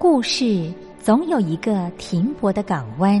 [0.00, 3.20] 故事总有一个停泊的港湾。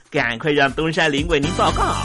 [0.11, 1.95] 赶快让东山林为您报告。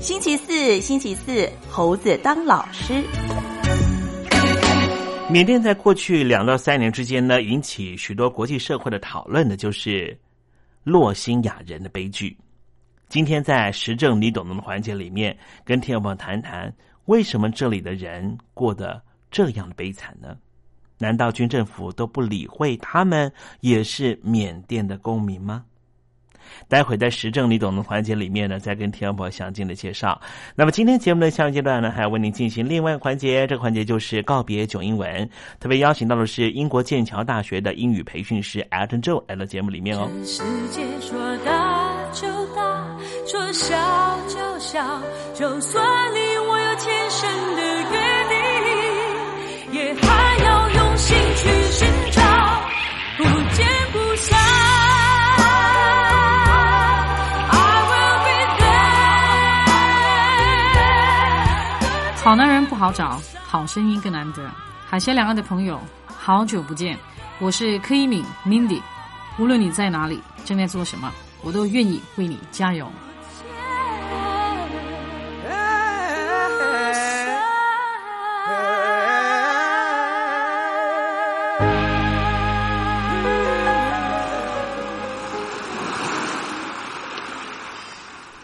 [0.00, 3.04] 星期四，星期四，猴子当老师。
[5.30, 10.18] 缅甸在过去两到三年之间呢，引起许多国际社会的讨论的，就是
[10.82, 12.34] 洛辛亚人的悲剧。
[13.08, 16.70] 今天在时政你懂的环节里面，跟听众朋友谈谈，
[17.06, 19.00] 为什么这里的人过得
[19.30, 20.36] 这样的悲惨呢？
[20.98, 25.64] 难道军政府都不理会他们也是缅甸的公民吗？
[26.66, 30.20] 待会在时政你懂的环节里面呢，再跟听众朋友详尽的介绍。
[30.54, 35.28] 那么今天节目的下一阶段呢，还要为您进行另外一个环节，这个环节就是告别囧英文，
[35.60, 40.10] 特别邀请到的是英国剑桥大学的英语培训师 Alton Joe 来到节目里面哦。
[40.24, 41.67] 世界说大就大，
[43.68, 43.76] 笑
[44.28, 44.82] 就笑，
[45.34, 45.84] 就算
[46.14, 47.62] 你我有前生的
[47.92, 47.98] 约
[48.30, 52.22] 定，也还要用心去寻找，
[53.18, 53.24] 不
[53.54, 54.38] 见不散。
[62.24, 64.50] 好男人不好找，好声音更难得。
[64.88, 66.98] 海峡两岸的朋友，好久不见，
[67.38, 68.80] 我是柯一敏 Mindy。
[69.38, 71.12] 无论你在哪里，正在做什么，
[71.42, 72.90] 我都愿意为你加油。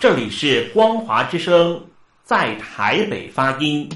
[0.05, 1.81] 这里是光华之声，
[2.25, 3.89] 在台北发音。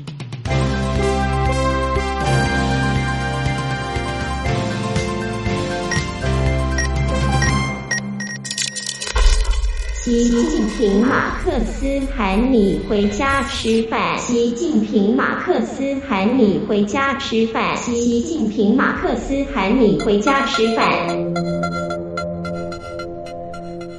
[10.02, 14.18] 习近平马克思喊你回家吃饭。
[14.18, 17.76] 习近平马克思喊你回家吃饭。
[17.76, 20.86] 习近平马克思喊你回家吃饭。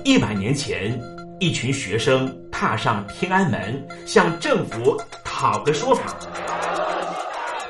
[0.03, 0.99] 一百年前，
[1.39, 6.13] 一群学生踏上天安门，向政府讨个说法。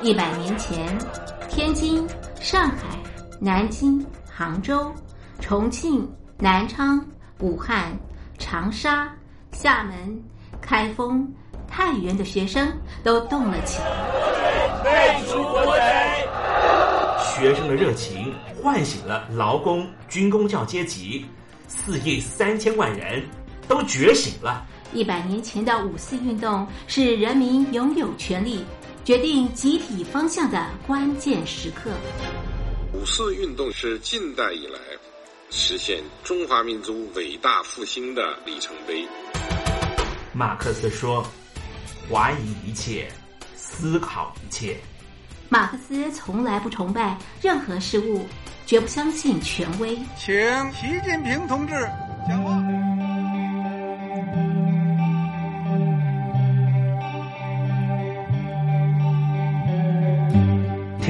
[0.02, 0.98] 一百年前，
[1.48, 2.04] 天津、
[2.40, 2.98] 上海、
[3.38, 4.92] 南京、杭州、
[5.38, 6.08] 重庆、
[6.38, 7.04] 南昌、
[7.38, 7.96] 武汉。
[8.42, 9.06] 长沙、
[9.52, 10.18] 厦门、
[10.62, 11.30] 开封、
[11.68, 12.72] 太原的学生
[13.04, 15.20] 都动了起来。
[17.22, 21.26] 学生的热情唤醒了劳工、军工教阶级，
[21.68, 23.22] 四亿三千万人
[23.70, 24.66] 都觉醒了。
[24.92, 28.64] 一百年前的五四运动是人民拥有权利、
[29.04, 31.92] 决定集体方向的关键时刻。
[32.92, 34.80] 五四运动是近代以来。
[35.52, 39.06] 实现中华民族伟大复兴的里程碑。
[40.32, 41.24] 马克思说
[42.10, 43.08] ：“怀疑一切，
[43.56, 44.76] 思考一切。”
[45.48, 48.24] 马克思从来不崇拜任何事物，
[48.64, 49.96] 绝不相信权威。
[50.16, 50.32] 请
[50.72, 51.74] 习近平同志
[52.28, 52.69] 讲话。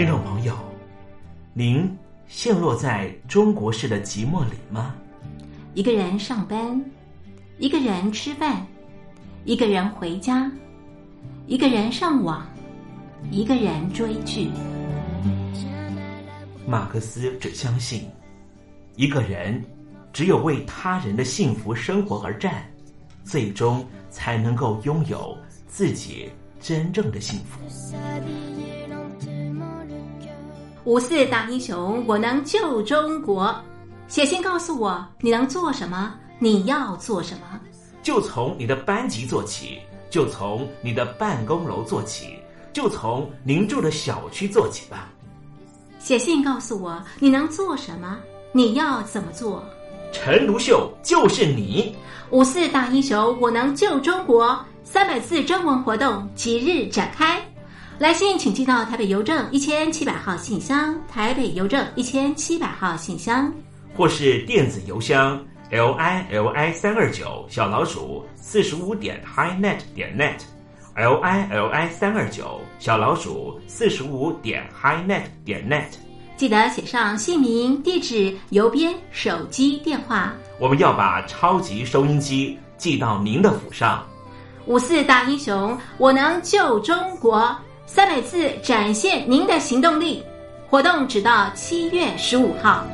[0.01, 0.57] 听众朋友，
[1.53, 1.95] 您。
[2.27, 4.95] 陷落在中国式的寂寞里吗？
[5.75, 6.83] 一个人上班，
[7.59, 8.67] 一个人吃饭，
[9.45, 10.51] 一个人回家，
[11.47, 12.49] 一个人上网，
[13.31, 14.49] 一个人追剧。
[16.67, 18.09] 马克思只相信，
[18.97, 19.63] 一个人
[20.15, 22.65] 只有为他人的幸福生活而战，
[23.23, 25.37] 最终才能够拥有
[25.69, 27.61] 自己真正的幸福。
[30.85, 33.55] 五四大英雄，我能救中国。
[34.09, 37.61] 写信告诉我你能做什么，你要做什么。
[38.03, 42.39] 就从你的班级做起，就从你的办公楼做起，
[42.73, 45.11] 就从您住的小区做起吧。
[45.99, 48.19] 写信告诉我你能做什么，
[48.53, 49.63] 你要怎么做。
[50.13, 51.95] 陈独秀就是你。
[52.31, 54.59] 五四大英雄，我能救中国。
[54.83, 57.40] 三百字征文活动即日展开。
[58.01, 63.53] 来信请寄到台北邮政一千七百号信箱，台北邮政一千七百号信箱，
[63.95, 65.39] 或是电子邮箱
[65.69, 75.91] l i l i 三二九小老鼠四十五点 highnet 点 net，l i l i 三二九小老鼠四十五点 highnet 点 net。
[76.39, 80.33] 记得写上姓名、地址、邮编、手机电话。
[80.59, 84.03] 我们要把超级收音机寄到您的府上。
[84.65, 87.55] 五四大英雄，我能救中国。
[87.93, 90.25] 三百次展现您的行动力。
[90.69, 92.87] 活动直到七月十五号。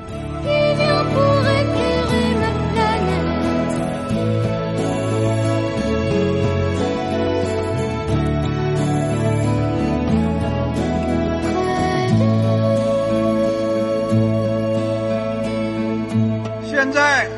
[16.65, 17.29] 现在，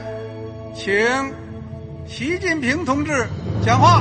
[0.76, 0.94] 请
[2.06, 3.26] 习近平同志
[3.66, 4.00] 讲话。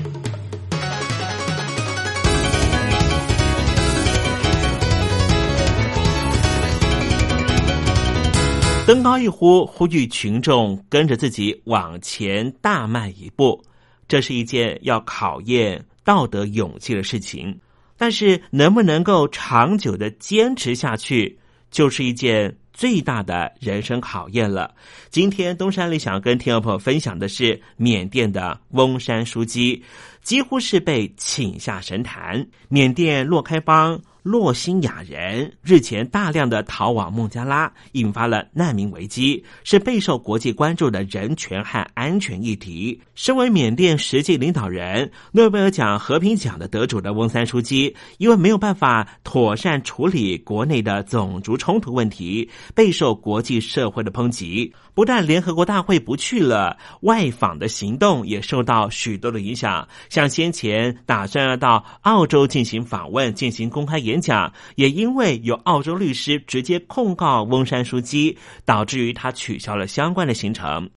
[8.91, 13.63] 登高一呼，呼吁群众跟着自己往前大迈一步。
[14.05, 17.57] 这是一件要考验道德勇气的事情，
[17.95, 21.39] 但是能不能够长久的坚持下去，
[21.71, 24.75] 就是一件最大的人生考验了。
[25.09, 29.81] 今天东山里想跟听众朋友分享的是缅甸的翁山书记，
[30.21, 32.45] 几乎是被请下神坛。
[32.67, 33.97] 缅甸洛开邦。
[34.23, 43.01] 洛辛亚人日前大量的逃往孟加拉，引发了难民危机，是备受国际关注的人权和安全议题。
[43.15, 54.71] 身为缅甸实际领导人、诺贝尔奖和平奖的得主的翁三书记，因为没有办法妥善处理国内的种族冲突问题，备受国际社会的抨击。
[54.93, 59.87] 不但联合国大会不去了，外访的行动也受到许多的影响。
[60.09, 70.89] 像先前打算要到澳洲进行访问、进行公开演讲，也因为有澳洲律师直接控告翁山书记，导致于他取消了相关的行程。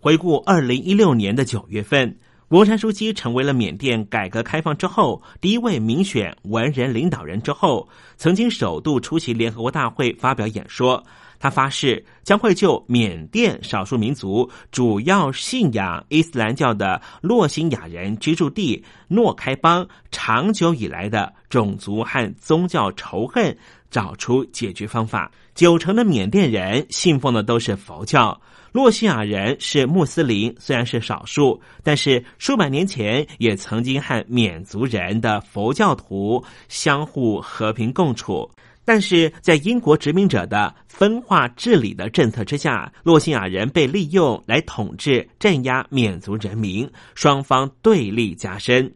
[0.00, 7.42] 回顾二零一六年的九月份，翁山书记成为了缅甸改革开放之后第一位民选文人领导人。
[7.42, 7.86] 之后，
[8.16, 11.04] 曾经首度出席联合国大会发表演说。
[11.38, 23.56] 他发誓将会就缅甸少数民族主要信仰伊斯兰教的洛辛雅人居住地诺开邦长久以来的种族和宗教仇恨
[23.90, 25.30] 找出解决方法。
[25.54, 28.40] 九成的缅甸人信奉的都是佛教，
[28.72, 38.50] 洛辛亚人是穆斯林，虽然是少数，但是数百年前也曾经和缅族人的佛教徒相互和平共处。
[38.84, 48.92] 但是在英国殖民者的分化治理的政策之下，洛西亚人被利用来统治、镇压缅族人民，双方对立加深。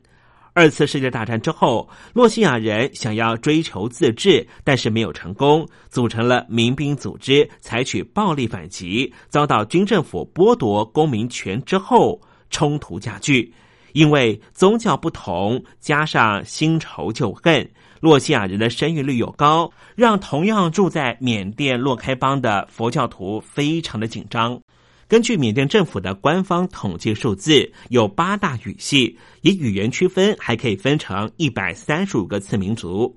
[0.55, 13.55] 二次世界大战之后，洛西亚人想要追求自治，但是没有成功，组成了民兵组织，采取暴力反击，遭到军政府剥夺公民权之后，冲突加剧。
[13.93, 17.69] 因为宗教不同，加上新仇旧恨，
[18.01, 24.61] 洛西亚人的生育率又高，让同样住在缅甸洛开邦的佛教徒非常的紧张。
[25.09, 33.17] 根据缅甸政府的官方统计数字，有八大语系，以语言区分还可以分成一百三十五个次民族。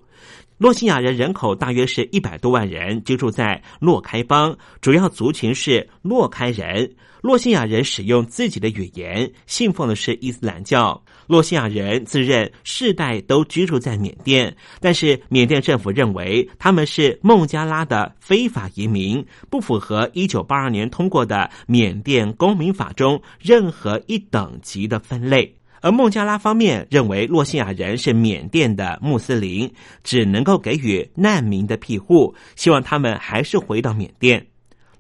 [0.58, 6.90] 洛西亚人人口大约是一百多万人，居住在洛开邦，主要族群是洛开人。
[7.22, 11.04] 洛西亚人使用自己的语言，信奉的是伊斯兰教。
[11.32, 25.56] 洛西亚人自认世代都居住在缅甸，但是缅甸政府认为他们是孟加拉的非法移民，不符合一九八二年通过的缅甸公民法中任何一等级的分类。
[25.80, 29.72] 而孟加拉方面认为洛西亚人是缅甸的穆斯林，
[30.04, 34.46] 只能够给予难民的庇护，希望他们还是回到缅甸。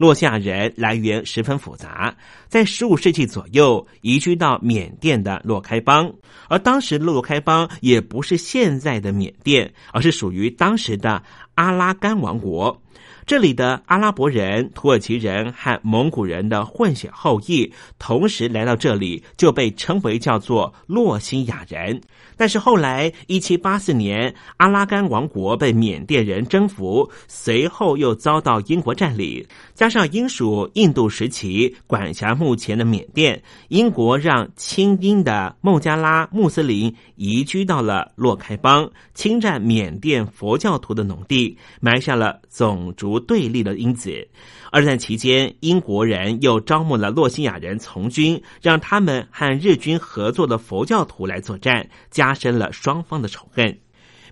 [0.02, 2.16] 洛西亚人来源十分复杂，
[2.48, 6.12] 在十五世纪左右移居到缅甸的洛开邦，
[6.50, 11.22] 而当时洛开邦也不是现在的缅甸，而是属于当时的
[11.54, 12.82] 阿拉干王国。
[13.28, 22.02] 这里的阿拉伯人、土耳其人和蒙古人的混血后裔同时来到这里，就被称为叫做洛西亚人。
[22.36, 29.46] 但是后来，一七八四年，阿拉干王国被缅甸人征服，随后又遭到英国占领。
[29.82, 44.28] 加上英属印度时期管辖目前的缅甸，英国让亲英的孟加拉穆斯林移居到了洛开邦，侵占缅甸佛教徒的农地，埋下了种族对立的因子。
[44.72, 53.80] 二战期间，英国人又招募了洛西亚人从军，让他们和日军合作的佛教徒来作战，加深了双方的仇恨。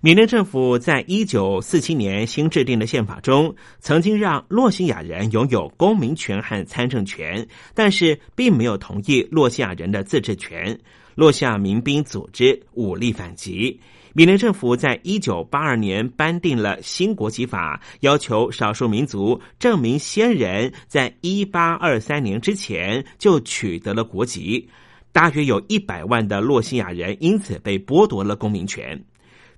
[0.01, 10.79] 缅甸政府在一九四七年新制定的宪法中，曾经让洛西亚人拥有公民权和参政权，但是并没有同意洛西亚人的自治权。
[11.15, 13.77] 洛西亚民兵组织武力反击。
[14.13, 24.70] 缅甸政府在一九八二年颁定了新国籍法，要求少数民族证明先人在一八二三年之前就取得了国籍。
[25.12, 29.03] 大约有一百万的洛西亚人因此被剥夺了公民权。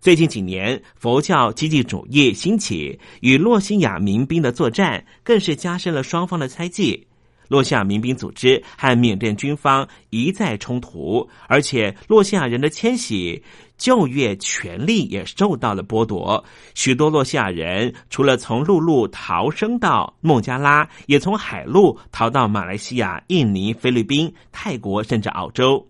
[0.02, 7.06] 最近几年，佛教积极主义兴起，与洛西亚民兵的作战更是加深了双方的猜忌。
[7.48, 13.44] 洛西亚民兵组织和缅甸军方一再冲突，而且洛西亚人的迁徙、
[13.78, 16.44] 就业权利也受到了剥夺。
[16.74, 25.88] 许多洛西亚人除了从陆路逃生到孟加拉，也从海路逃到马来西亚、印尼、菲律宾、泰国，甚至澳洲。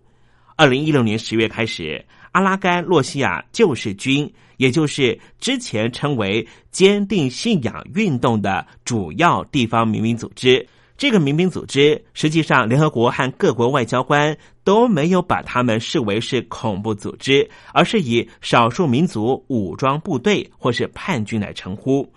[0.54, 10.66] 二零一六年十月开始，阿拉干洛西亚救世军，也就是之前称为坚定信仰运动的主要地方民兵组织。
[10.98, 22.08] 这个民兵组织，实际上联合国和各国外交官都没有把他们视为是恐怖组织，而是以少数民族武装部队或是叛军来称呼。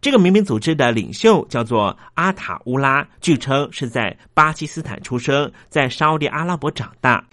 [0.00, 7.24] 这个民兵组织的领袖叫做阿塔乌拉，据称是在巴基斯坦出生，在沙地阿拉伯长大。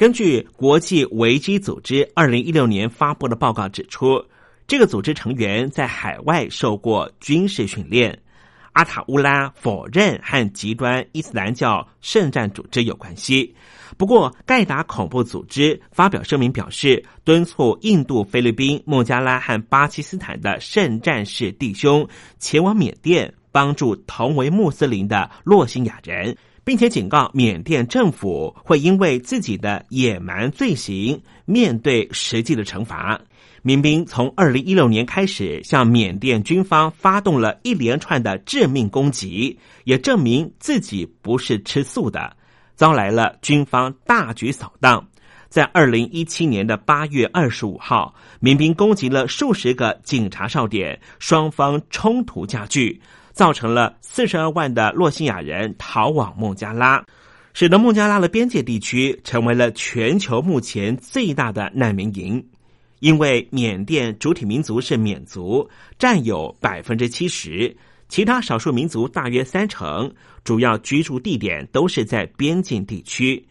[0.00, 4.24] 根据国际维基组织二零一六年发布的报告指出，
[4.66, 8.18] 这个组织成员在海外受过军事训练。
[8.72, 13.54] 阿塔乌拉否认和极端伊斯兰教圣战组织有关系。
[13.98, 22.08] 不过，盖达恐怖组织发表声明表示，敦促印度、菲律宾、孟加拉和巴基斯坦的圣战士弟兄
[22.38, 33.20] 前往缅甸帮助同为穆斯林的洛辛亚人，并且警告缅甸政府会因为自己的野蛮罪行面对实际的惩罚。
[33.62, 42.36] 民兵从二零一六年开始向缅甸军方发动了一连串的致命攻击，也证明自己不是吃素的，
[42.74, 45.06] 招来了军方大举扫荡。
[45.50, 57.04] 在二零一七年的八月二十五号，民兵攻击了数十个警察哨点，双方冲突加剧，造成了四十二万的洛西亚人逃往孟加拉，
[57.54, 62.44] 使得孟加拉的边界地区成为了全球目前最大的难民营。
[62.98, 67.74] 因为缅甸主体民族是缅族，占有百分之七十，
[68.08, 70.12] 其他少数民族大约三成，
[70.44, 73.42] 主要居住地点都是在边境地区。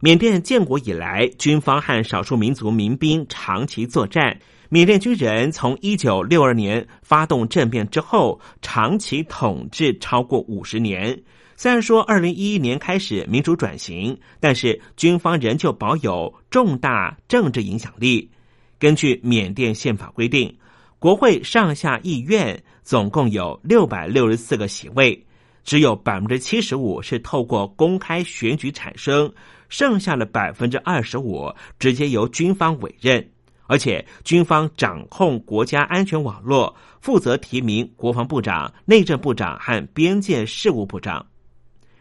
[0.00, 4.38] 缅甸建国以来，军方和少数民族民兵长期作战。
[4.72, 11.20] 缅甸军人从一九六二年发动政变之后，长期统治超过五十年。
[11.56, 18.30] 虽然说二零一一年开始民主转型，但是军方仍旧保有重大政治影响力。
[18.78, 20.56] 根据缅甸宪法规定，
[21.00, 25.26] 国会上下议院总共有六百六十四个席位，
[25.64, 29.32] 只有百分之七十五是透过公开选举产生，
[29.68, 33.28] 剩下的百分之二十五直接由军方委任，
[33.70, 41.24] 而且军方掌控国家安全网络，负责提名国防部长、内政部长和边界事务部长。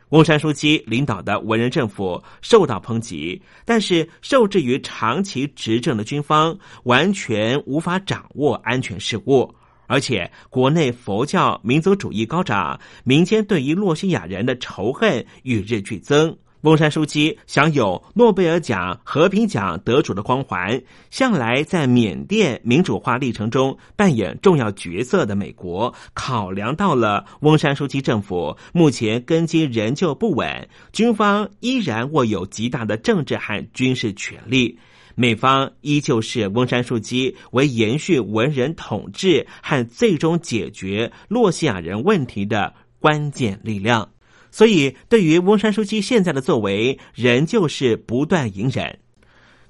[0.10, 9.54] 翁山书记领导的文人政府受到抨击，但是受制于长期执政的军方，完全无法掌握安全事务，
[9.86, 16.36] 而且国内佛教民族主义高涨，民间对于洛西亚人的仇恨与日俱增。
[16.62, 34.78] 翁山书记享有诺贝尔奖和平奖得主的光环，向来在缅甸民主化历程中扮演重要角色的美国，考量到了翁山书记政府目前根基仍旧不稳，军方依然握有极大的政治和军事权力，
[35.16, 44.10] 美方依旧是翁山书记为延续文人统治和最终解决洛西亚人问题的关键力量。
[44.52, 49.00] 所以，对于翁山书记现在的作为，仍旧是不断隐忍。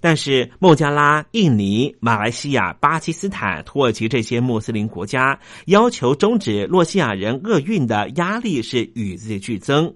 [0.02, 9.94] 但是，孟加拉、印尼、马来西亚、巴基斯坦、土耳其这些穆斯林国家要求终止洛西亚人厄运的压力是与日俱增。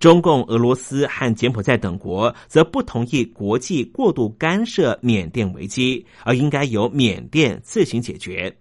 [0.00, 8.56] 中共、俄罗斯和柬埔寨等国则不同意国际过度干涉缅甸危机，而应该由缅甸自行解决。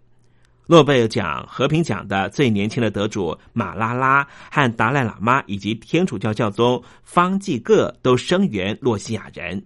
[0.71, 9.62] 诺贝尔奖和平奖的最年轻的得主马拉拉和达赖喇嘛以及天主教教宗方济各都声援洛西亚人。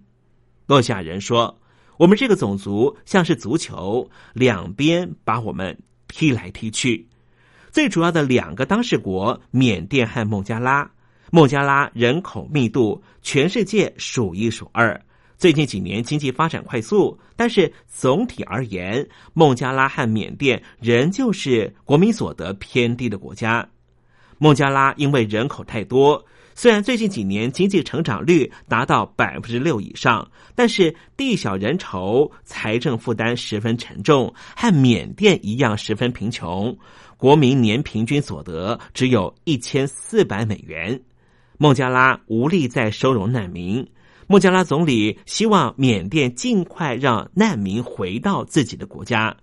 [0.66, 1.56] 洛西亚人说
[1.96, 7.06] ：“我们这个种族像是足球，两边把我们踢来踢去。”
[7.70, 10.90] 最主要的两个当事国缅甸和孟加拉，
[11.30, 15.00] 孟加拉人口密度全世界数一数二。
[15.38, 23.68] 最近几年经济发展快速，但是总体而言，孟加拉和缅甸仍旧是国民所得偏低的国家。
[24.38, 36.74] 孟加拉因为人口太多，虽然最近几年经济成长率达到百分之六以上，但是地小人稠，财政负担十分沉重，和缅甸一样十分贫穷。
[37.18, 40.98] 国民年平均所得只有一千四百美元，
[41.58, 43.86] 孟加拉无力再收容难民。
[44.28, 49.36] 孟加拉总理希望缅甸尽快让难民回到自己的国家。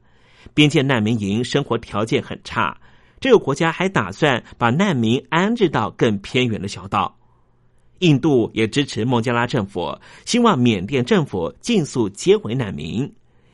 [0.54, 2.78] 边界难民营生活条件很差，
[3.22, 7.17] 这个国家还打算把难民安置到更偏远的小岛。
[8.00, 13.10] 印度也支持孟加拉政府，希望缅甸政府尽速接回难民，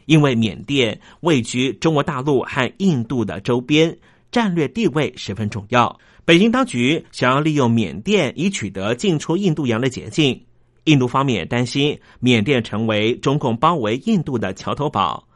[0.07, 3.95] 因为缅甸位居中国大陆和印度的周边，
[4.31, 5.99] 战略地位十分重要。
[6.25, 10.43] 北京当局想要利用缅甸以取得进出印度洋的捷径。
[10.85, 15.27] 印度方面担心缅甸成为中共包围印度的桥头堡。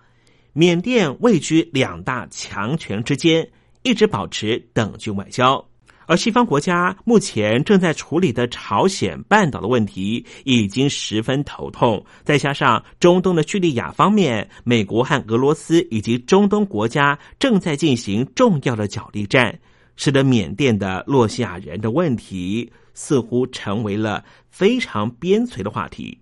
[0.54, 3.50] 缅甸位居两大强权之间，
[3.82, 5.64] 一直保持等距外交。
[6.06, 19.58] 而西方国家目前正在处理的朝鲜半岛的问题已经十分头痛，再加上中东的叙利亚方面，美国和俄罗斯以及中东国家正在进行重要的角力战，
[19.96, 22.70] 使得缅甸的洛西亚人的问题。
[22.94, 26.18] 似乎成为了非常边陲的话题。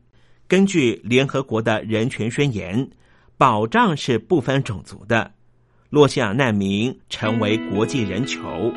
[0.47, 2.89] 根据联合国的人权宣言，
[3.37, 5.31] 保障是不分种族的。
[5.89, 8.71] 洛西亚难民成为国际人球，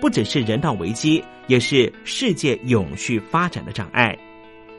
[0.00, 4.16] 不只是人道危机，也是世界永续发展的障碍。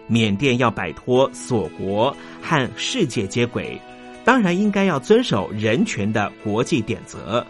[0.07, 3.79] 缅甸要摆脱锁国和世界接轨，
[4.23, 7.45] 当然应该要遵守人权的国际典则。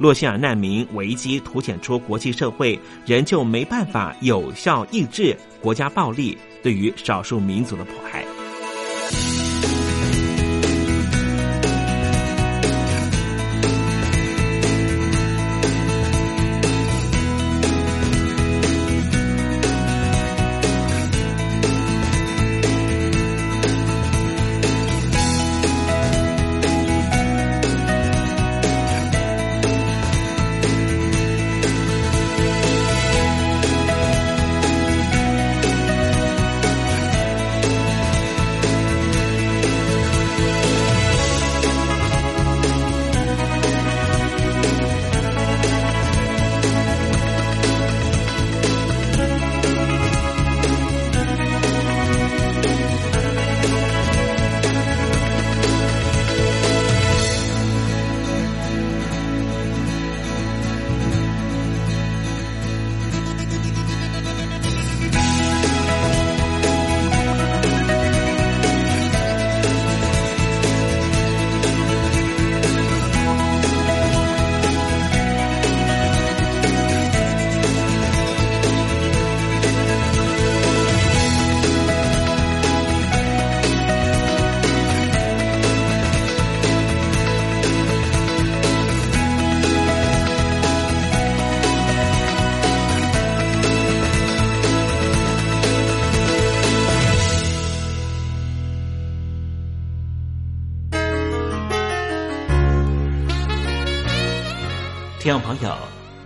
[0.00, 8.24] 洛希尔难民危机凸显出国际社会仍旧没办法有效抑制国家暴力对于少数民族的迫害。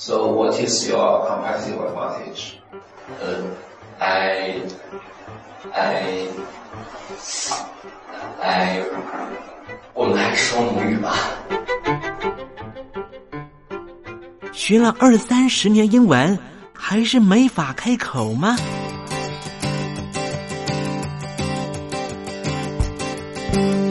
[0.00, 2.60] So what is your competitive advantage?
[3.20, 3.42] Uh,
[3.98, 4.62] I,
[5.74, 6.28] I,
[8.40, 8.84] I，
[9.94, 11.12] 我们还是说母语吧。
[14.52, 16.38] 学了二三十年英文，
[16.72, 18.56] 还是没法开口吗？
[23.52, 23.87] 跟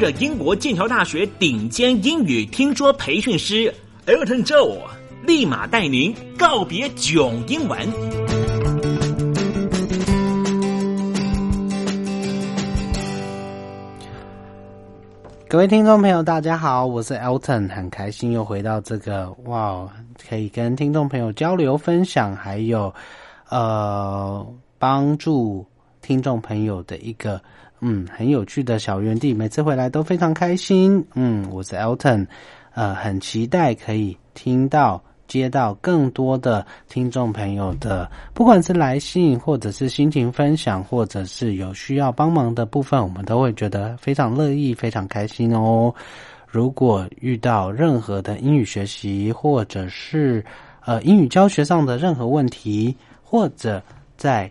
[0.00, 3.70] 着英国剑桥大学顶尖英语听说培训师
[4.06, 4.78] Elton Joe，
[5.26, 7.78] 立马带您告别囧英文。
[15.46, 19.86] 各位听众朋友，大家好，我是 Elton，很开心又回到这个哇，
[20.26, 22.94] 可以跟听众朋友交流分享，还有
[23.50, 24.46] 呃
[24.78, 25.66] 帮助
[26.00, 27.38] 听众朋友的一个
[27.80, 31.04] 嗯很有趣的小园地，每次回来都非常开心。
[31.14, 32.26] 嗯，我是 Elton，
[32.74, 35.02] 呃，很期待可以听到。
[35.30, 45.94] 接到更多的听众朋友的，不管是来信，或者是心情分享，或者是有需要帮忙的部分，我们都会觉得非常乐意、非常开心哦。
[46.48, 50.44] 如果遇到任何的英语学习，或者是
[50.84, 53.80] 呃英语教学上的任何问题，或者
[54.16, 54.50] 在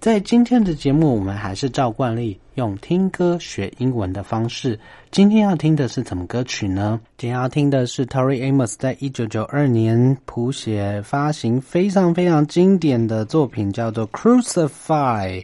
[0.00, 4.80] 在今天的节目，我们还是照惯例用听歌学英文的方式。
[5.10, 6.98] 今天要听的是什么歌曲呢？
[7.18, 15.42] 今天要听的是 Tori Amos 在一九九二年谱写发行非常非常经典的作品，叫做《Crucify》。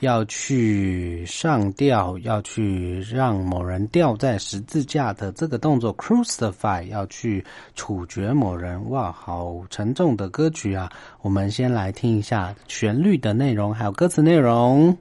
[0.00, 10.90] 要去上吊，要去让某人吊在十字架的这个动作，crucify，要去处决某人，哇，好沉重的歌曲啊！
[11.22, 14.96] 我们先来听一下旋律的内容，还有歌词内容。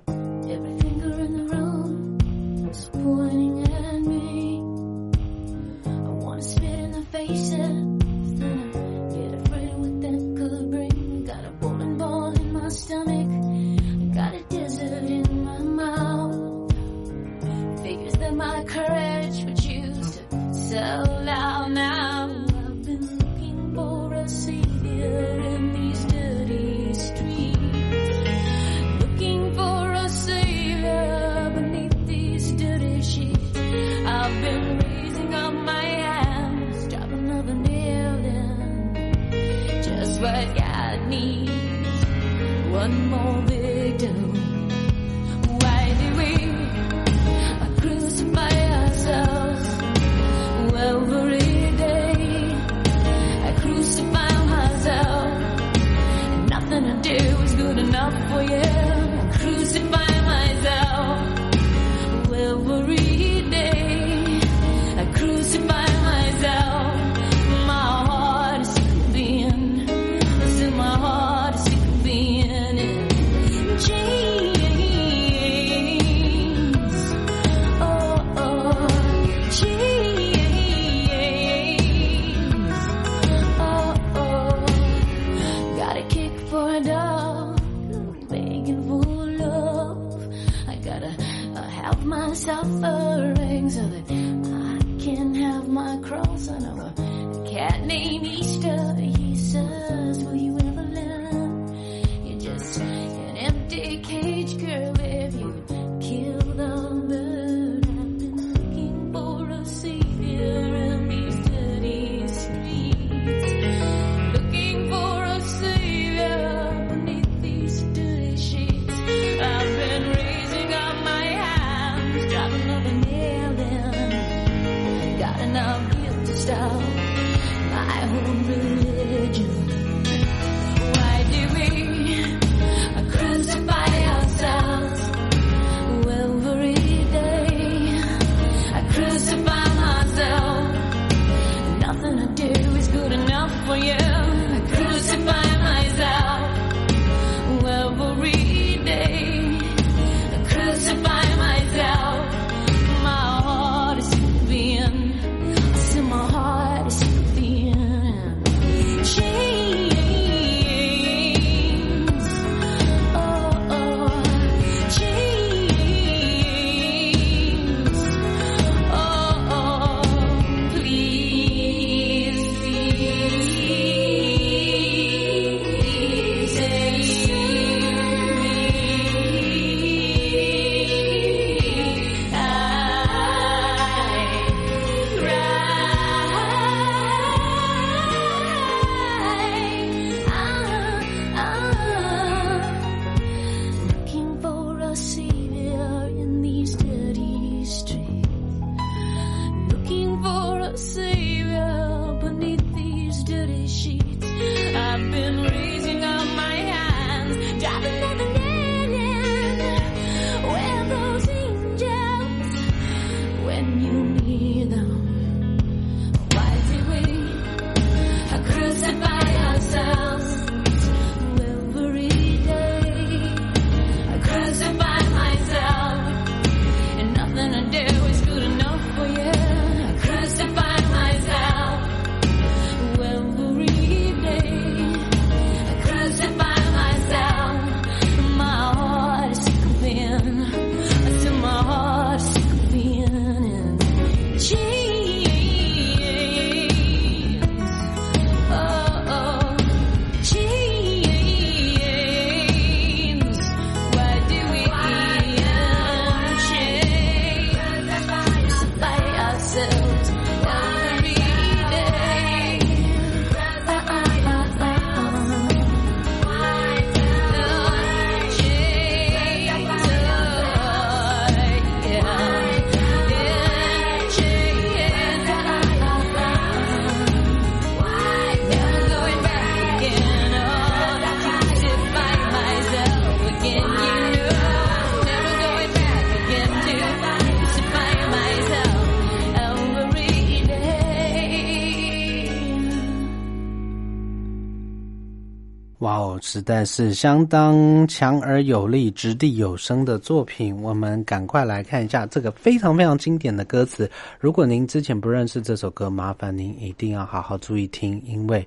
[296.30, 300.62] 实在是相当强而有力、掷地有声的作品。
[300.62, 303.90] 我们赶快来看一下这个非常非常经典的歌词。
[304.20, 308.46] 如果您之前不认识这首歌，麻烦您一定要好好注意听，因为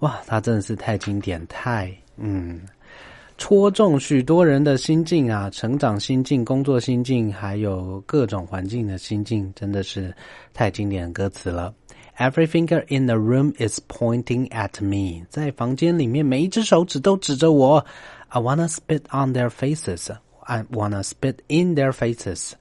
[0.00, 2.60] 哇，它真的是太经典，太嗯，
[3.38, 10.14] 戳中许多人的心境啊，成长心境、工作心境，还有各种环境的心境，真的是
[10.52, 11.72] 太经典歌词了。
[12.17, 15.25] Every finger in the room is pointing at me。
[15.29, 17.85] 在房间里面，每一只手指都指着我。
[18.29, 20.09] I wanna spit on their faces.
[20.39, 22.53] I wanna spit in their faces.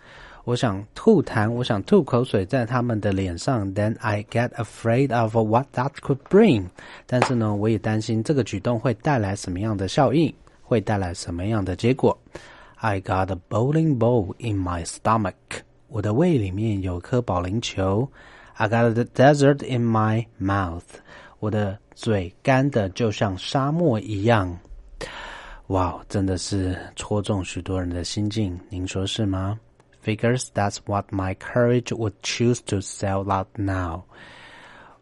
[0.44, 3.74] 我想吐痰，我想吐口水在他们的脸上。
[3.74, 6.66] Then I get afraid of what that could bring.
[7.07, 12.16] 但是呢，我也担心这个举动会带来什么样的效应，会带来什么样的结果。
[12.76, 15.33] I got a bowling ball in my stomach.
[15.88, 18.08] 我的胃里面有颗保龄球。
[18.60, 20.85] I got the desert in my mouth.
[21.40, 24.58] 我的嘴干的就像沙漠一样。
[25.69, 29.58] 哇，真的是戳中许多人的心境，您说是吗？
[30.04, 34.02] Figures that's what my courage would choose to sell out now.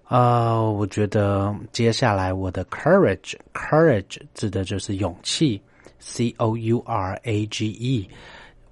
[0.05, 5.61] 啊、我觉得接下来我的 courage，courage 指的就是勇气，
[5.99, 8.09] C O U R A G E。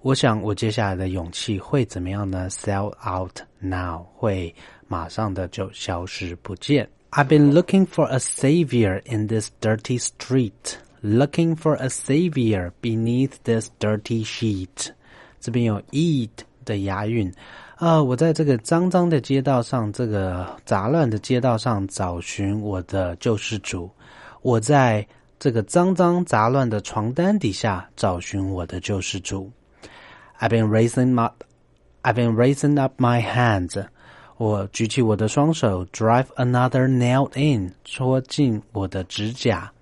[0.00, 2.48] 我想我接下来的勇气会怎么样呢？
[2.50, 4.54] Sell out now 会
[4.87, 6.87] 马上的就消失不见。
[7.11, 13.69] I've been looking for a savior in this dirty street, looking for a savior beneath this
[13.79, 14.89] dirty sheet。
[15.39, 16.29] 这边有 eat
[16.65, 17.33] 的押韵，
[17.77, 23.89] 呃，我在这个脏脏的街道上，这个杂乱的街道上找寻我的救世主。
[24.41, 25.07] 我在
[25.39, 29.49] 这个脏脏杂乱的床单底下找寻我的救世主。
[30.39, 31.31] I've been raising my,
[32.03, 33.81] I've been raising up my hands.
[34.36, 39.72] 我举起我的双手，drive another nail in，戳进我的指甲。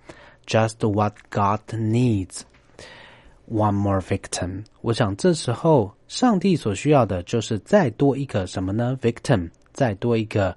[0.46, 2.40] Just what God needs.
[3.48, 4.64] One more victim。
[4.80, 8.98] 我想这时候上帝所需要的就是再多一个什么呢？
[9.00, 10.56] victim，再多一个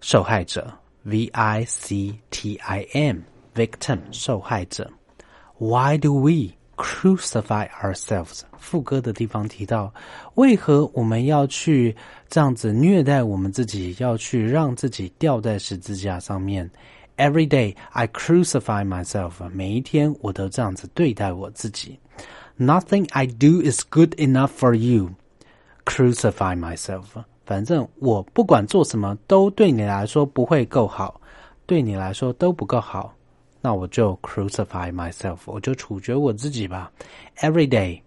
[0.00, 0.72] 受害者。
[1.04, 4.90] V I C T I M，victim，受害者。
[5.58, 8.42] Why do we crucify ourselves？
[8.58, 9.92] 副歌的地方提到，
[10.34, 11.94] 为何我们要去
[12.28, 16.70] 这样子虐待我们自己，要去让自己吊在十字架上面？
[17.16, 19.32] Every day I crucify myself。
[19.52, 21.98] 每一天我都这样子对待我自己。
[22.58, 25.10] Nothing I do is good enough for you.
[25.84, 27.04] Crucify myself。
[27.44, 31.20] 反正我不管做什么都对你来说不会够好，
[31.66, 33.14] 对你来说都不够好，
[33.65, 36.91] 那我就 crucify myself，我就处决我自己吧。
[37.37, 38.01] Every day,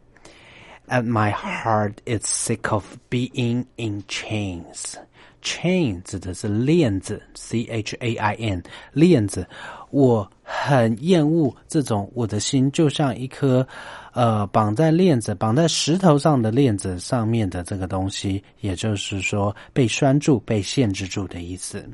[0.86, 4.96] and my heart is sick of being in chains.
[5.42, 9.46] Chain 指的是链子，C H A I N 链子。
[9.90, 13.66] 我很厌恶这种，我的心就像一颗
[14.12, 21.88] 呃绑在链子、绑在石头上的链子上面的这个东西，也就是说被拴住、被限制住的意思。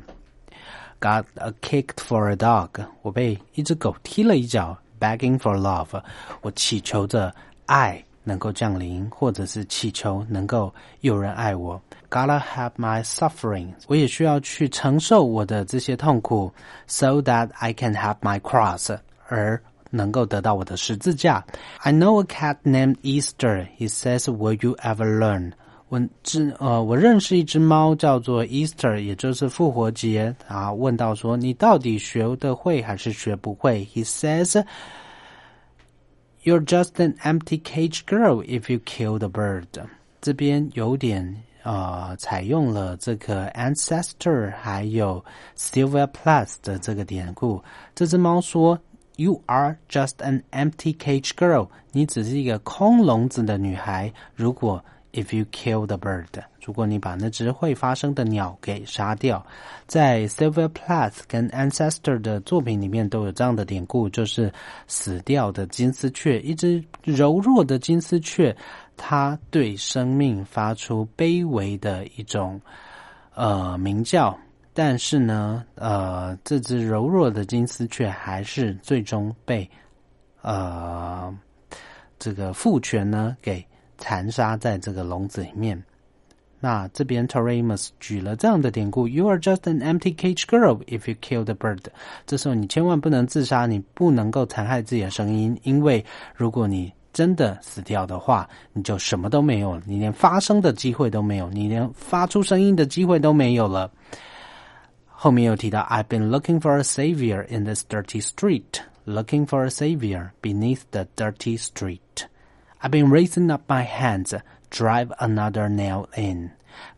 [1.01, 2.69] Got a kicked for a dog，
[3.01, 4.77] 我被一只狗踢了一脚。
[4.99, 6.01] Begging for love，
[6.41, 7.33] 我祈求着
[7.65, 8.03] 爱。
[8.27, 11.81] 能够降临，或者是祈求能够有人爱我。
[12.09, 16.53] Gotta have my suffering，我也需要去承受我的这些痛苦，
[16.87, 18.97] so that I can have my cross，
[19.29, 21.45] 而能够得到我的十字架。
[21.79, 23.65] I know a cat named Easter.
[23.77, 25.53] He says, "Will you ever learn?"
[25.92, 30.72] 我知呃，我认识一只猫叫做 Easter，也就是复活节啊。
[30.72, 34.64] 问到说，你到底学得会还是学不会？He says.
[36.44, 39.66] You're just an empty cage girl if you kill the bird。
[40.22, 45.22] 这边有点呃，采用了这个 ancestor 还有
[45.58, 47.62] Silver Plus 的这个典故。
[47.94, 48.78] 这只猫说
[49.16, 51.68] ：“You are just an empty cage girl。
[51.90, 54.10] 你只是一个空笼子的女孩。
[54.34, 54.82] 如果
[55.12, 56.26] if you kill the bird，
[56.64, 59.44] 如果你把那只会发声的鸟给杀掉，
[59.86, 64.52] 在 Silver Plath 跟 Ancestor 的作品里面都有这样的典故，就是
[64.86, 68.56] 死掉的金丝雀，一只柔弱的金丝雀，
[68.96, 72.60] 它对生命发出卑微的一种
[73.34, 74.38] 呃鸣叫，
[74.72, 79.68] 但是呢，呃，这只柔弱的金丝雀还是最终被
[80.40, 81.36] 呃
[82.18, 83.64] 这个父权呢给
[83.98, 85.82] 残杀在这个笼子里面。
[86.60, 91.10] 那这边 t e r a m u s 举了这样的典故：“You are just an empty cage girl if
[91.10, 91.80] you kill the bird。”
[92.24, 96.04] 这时候你千万不能自杀，你不能够残害自己的声音，因为
[96.36, 103.90] 如果你真的死掉的话，你就什么都没有了，你连发声的机会都没有，你连发出声音的机会都没有了。
[105.08, 111.06] 后面又提到：“I've been looking for a savior in this dirty street, looking for a savior beneath the
[111.16, 112.26] dirty street.
[112.82, 114.34] I've been raising up my hands.”
[114.70, 116.50] drive another nail in.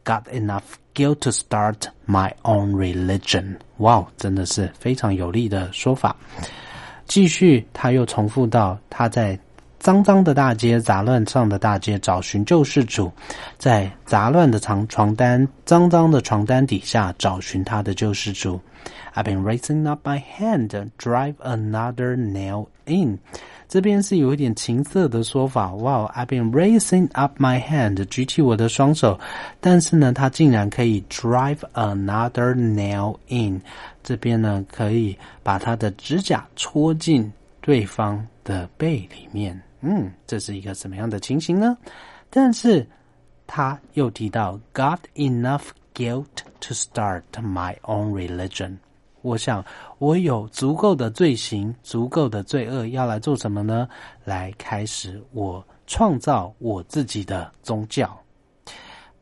[0.05, 3.57] Got enough guilt to start my own religion.
[3.79, 6.17] Wow，，真的是非常有力的说法。
[7.07, 9.39] 继续，他又重复到他在
[9.81, 13.13] 脏脏的大街、杂乱上的大街找寻救世主，
[13.59, 18.61] 在杂乱的床床单、脏脏的床单底下找寻他的救世主。
[19.15, 23.19] I've been raising up my hand, drive another nail in.
[23.75, 25.75] 这边是有一点情色的说法。
[25.75, 29.19] 哇，I've been raising up my hand，举起我的双手，
[29.61, 33.61] 但是呢，他竟然可以 drive another nail in。
[34.05, 39.61] 这边呢，可以把他的指甲戳进对方的背里面。
[39.81, 41.77] 嗯，这是一个什么样的情形呢？
[42.31, 42.87] 但是
[43.45, 45.65] 他又提到，got enough
[45.97, 48.77] guilt to start my own religion。
[49.25, 49.65] 我想，
[49.97, 53.89] 我有足够的罪行，足够的罪恶，要来做什么呢？
[54.23, 58.15] 来开始我创造我自己的宗教。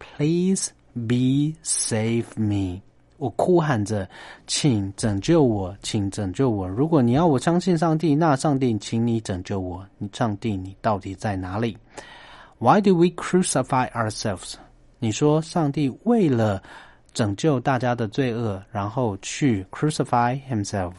[0.01, 2.81] Please be save me！
[3.17, 4.09] 我哭喊着，
[4.49, 6.67] 请拯救我，请拯救我！
[6.67, 9.87] 如果你要我相信上帝，那上帝，请你拯救我！
[9.99, 11.79] 你上帝，你到底在哪里
[12.59, 14.55] ？Why do we crucify ourselves？
[14.99, 16.61] 你说，上帝为了。
[17.13, 20.93] 拯救大家的罪恶，然后去 crucify himself，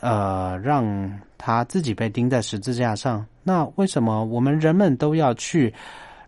[0.00, 3.26] 呃，让他自己被钉在十字架上。
[3.42, 5.72] 那为什么我们人们都要去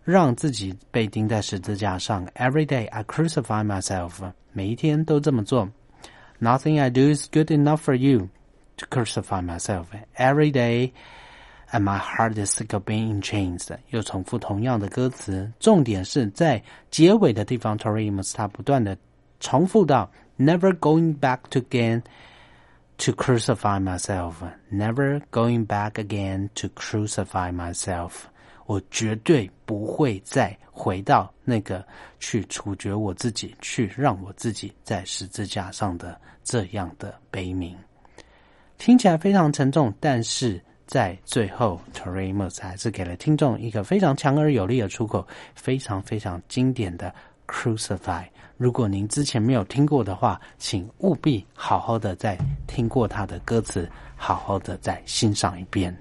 [0.03, 2.25] 让自己被钉在十字架上。
[2.35, 5.69] Every day I crucify myself，每一天都这么做。
[6.39, 8.29] Nothing I do is good enough for you
[8.77, 9.85] to crucify myself.
[10.15, 10.91] Every day.
[11.71, 13.67] And my heart is sick of being in chains。
[13.89, 17.77] 又重复同样的歌词，重点是在结尾的地方。
[17.77, 18.97] Tori Amos 他不断的
[19.39, 20.09] 重复到
[20.39, 22.01] “Never going back again
[22.97, 24.33] to crucify myself.
[24.71, 28.13] Never going back again to crucify myself。
[28.65, 31.85] 我绝对不会再回到那个
[32.19, 37.77] 去处决我自己，去让我自己在十字架上的这样的悲鸣。
[38.79, 40.59] 听起来非常沉重，但是。
[40.89, 45.23] 在最后 t o r e m o s 还是给了听众一个非常强而有力的出口，
[45.53, 47.13] 非常非常经典的
[47.47, 48.23] Crucify。
[48.57, 52.35] 如果您之前没有听过的话，请务必好好的再
[52.65, 55.95] 听过他的歌词，好好的再欣赏一遍。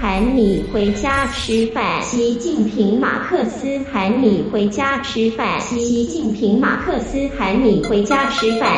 [0.00, 2.00] 喊你回家吃饭。
[2.02, 5.60] 习近平马克思喊你回家吃饭。
[5.60, 8.70] 习近平马克思喊你回家吃饭。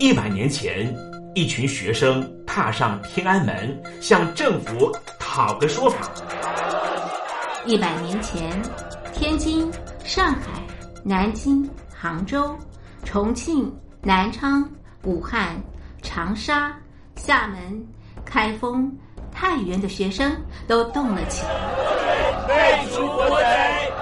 [0.00, 0.92] 一百年前，
[1.36, 4.90] 一群学生踏上天安门，向政府
[5.20, 6.10] 讨个说法。
[7.64, 8.50] 一百年前，
[9.14, 9.70] 天津、
[10.02, 10.60] 上海、
[11.04, 12.56] 南京、杭州、
[13.04, 14.68] 重庆、南昌、
[15.04, 15.62] 武汉、
[16.02, 16.74] 长沙、
[17.14, 17.86] 厦门、
[18.24, 18.90] 开封、
[19.32, 21.50] 太原的学生都动了起来。
[22.48, 23.92] 废除国贼！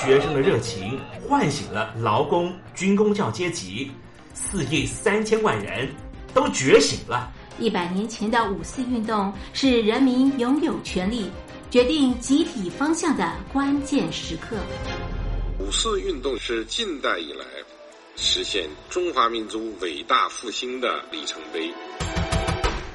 [0.00, 0.98] 学生的热情
[1.28, 3.90] 唤醒了劳工军工教阶级，
[4.34, 5.88] 四亿三千万人
[6.34, 7.30] 都觉醒了。
[7.58, 11.30] 一百年前的五四运动是人民拥有权利。
[11.70, 14.56] 决定集体方向的关键时刻。
[15.58, 17.46] 五四运动是近代以来
[18.14, 21.72] 实现中华民族伟大复兴的里程碑。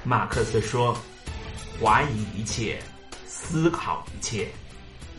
[0.07, 0.97] 马克思说
[1.83, 2.79] ：“怀疑一切，
[3.25, 4.47] 思考一切。”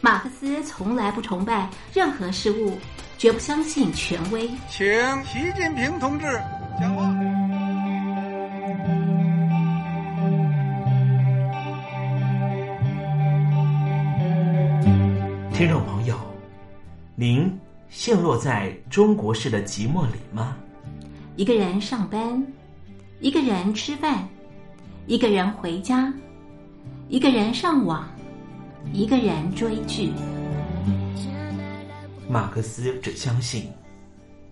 [0.01, 2.78] 马克思从来不崇拜任何事物，
[3.18, 4.49] 绝不相信权威。
[4.70, 4.86] 请
[5.24, 6.24] 习近平同志
[6.80, 7.03] 讲话。
[15.53, 16.16] 听众朋友，
[17.14, 17.61] 您
[17.91, 20.57] 陷落在中国式的寂寞里吗？
[21.36, 22.43] 一个人上班，
[23.20, 24.26] 一个人吃饭，
[25.09, 26.13] 一个人回家，
[27.09, 28.07] 一个人上网，
[28.93, 30.13] 一个人追剧。
[32.29, 33.73] 马克思只相信，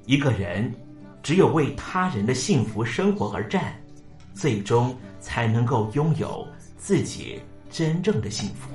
[0.06, 0.74] 一个人
[1.22, 3.78] 只有为他人的幸福生活而战，
[4.32, 6.48] 最终才能够拥有
[6.78, 7.38] 自己
[7.68, 8.70] 真正的幸福。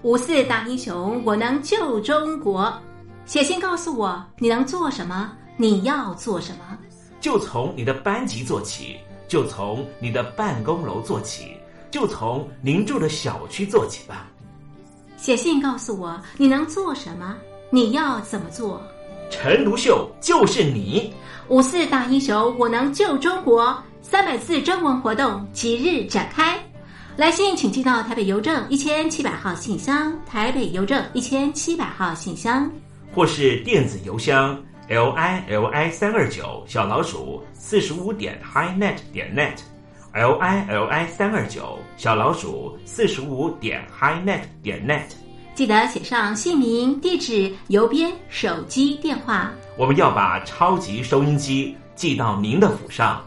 [0.00, 2.72] 五四大英雄，我能救中国。
[3.26, 6.78] 写信告诉我你能做什么，你要做什么。
[7.24, 11.56] 就从你的班级做起，就从你的办公楼做起，
[11.90, 14.28] 就从您住的小区做起吧。
[15.16, 17.34] 写信告诉我你能做什么，
[17.70, 18.78] 你要怎么做。
[19.30, 21.14] 陈独秀就是你。
[21.48, 23.74] 五四大英雄，我能救中国。
[24.02, 26.62] 三百字征文活动即日展开。
[27.16, 32.70] 来信请寄到台北邮政一千七百号信箱，台北邮政一千七百号信箱，
[33.14, 39.56] 或是电子邮箱 l i l i 三二九小老鼠四十五点 highnet 点 net
[40.12, 45.14] l i l i 三二九小老鼠四十五点 highnet 点 net。
[45.54, 49.50] 记得写上姓名、地址、邮编、手机电话。
[49.78, 53.24] 我们要把超级收音机寄到您的府上。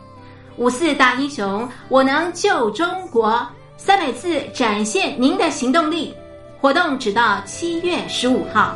[0.57, 3.47] 五四大英雄，我能救中国。
[3.77, 6.13] 三百次展现您的行动力，
[6.59, 8.75] 活动直到七月十五号。